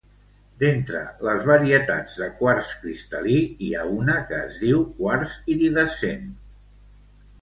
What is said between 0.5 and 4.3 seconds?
D'entre les varietats de quars cristal·lí hi ha una